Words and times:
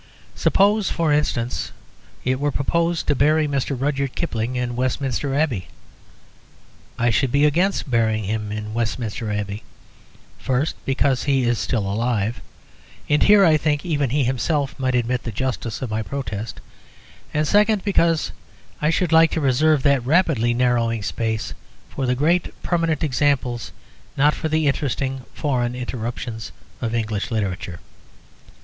Suppose, 0.33 0.89
for 0.89 1.13
instance, 1.13 1.71
it 2.25 2.39
were 2.39 2.51
proposed 2.51 3.05
to 3.05 3.13
bury 3.13 3.47
Mr. 3.47 3.79
Rudyard 3.79 4.15
Kipling 4.15 4.55
in 4.55 4.75
Westminster 4.75 5.35
Abbey. 5.35 5.67
I 6.97 7.11
should 7.11 7.31
be 7.31 7.45
against 7.45 7.87
burying 7.91 8.23
him 8.23 8.51
in 8.51 8.73
Westminster 8.73 9.31
Abbey; 9.31 9.61
first, 10.39 10.75
because 10.87 11.25
he 11.25 11.43
is 11.43 11.59
still 11.59 11.85
alive 11.85 12.41
(and 13.09 13.21
here 13.21 13.45
I 13.45 13.57
think 13.57 13.85
even 13.85 14.09
he 14.09 14.23
himself 14.23 14.73
might 14.79 14.95
admit 14.95 15.21
the 15.21 15.31
justice 15.31 15.83
of 15.83 15.91
my 15.91 16.01
protest); 16.01 16.61
and 17.31 17.47
second, 17.47 17.83
because 17.83 18.31
I 18.81 18.89
should 18.89 19.11
like 19.11 19.29
to 19.33 19.39
reserve 19.39 19.83
that 19.83 20.03
rapidly 20.03 20.51
narrowing 20.55 21.03
space 21.03 21.53
for 21.89 22.07
the 22.07 22.15
great 22.15 22.49
permanent 22.63 23.03
examples, 23.03 23.71
not 24.17 24.33
for 24.33 24.49
the 24.49 24.65
interesting 24.65 25.21
foreign 25.35 25.75
interruptions, 25.75 26.51
of 26.81 26.95
English 26.95 27.29
literature. 27.29 27.79